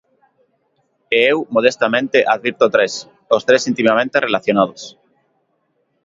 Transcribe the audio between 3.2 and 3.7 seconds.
os tres